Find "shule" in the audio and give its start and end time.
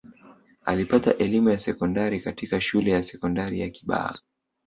2.61-2.91